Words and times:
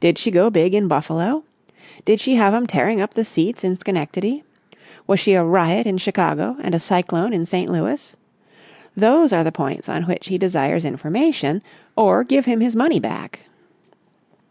Did 0.00 0.18
she 0.18 0.30
go 0.30 0.50
big 0.50 0.74
in 0.74 0.86
Buffalo? 0.86 1.44
Did 2.04 2.20
she 2.20 2.34
have 2.34 2.52
'em 2.52 2.66
tearing 2.66 3.00
up 3.00 3.14
the 3.14 3.24
seats 3.24 3.64
in 3.64 3.78
Schenectady? 3.78 4.44
Was 5.06 5.18
she 5.18 5.32
a 5.32 5.42
riot 5.42 5.86
in 5.86 5.96
Chicago 5.96 6.58
and 6.60 6.74
a 6.74 6.78
cyclone 6.78 7.32
in 7.32 7.46
St. 7.46 7.70
Louis? 7.72 8.14
Those 8.94 9.32
are 9.32 9.42
the 9.42 9.50
points 9.50 9.88
on 9.88 10.02
which 10.02 10.26
he 10.26 10.36
desires 10.36 10.84
information, 10.84 11.62
or 11.96 12.22
give 12.22 12.44
him 12.44 12.60
his 12.60 12.76
money 12.76 13.00
back. 13.00 13.48